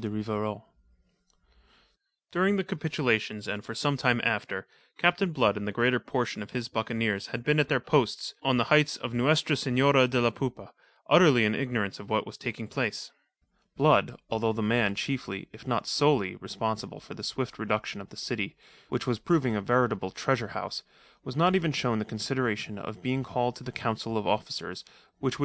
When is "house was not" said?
20.54-21.56